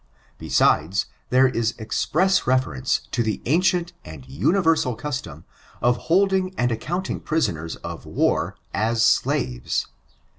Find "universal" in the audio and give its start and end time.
4.27-4.95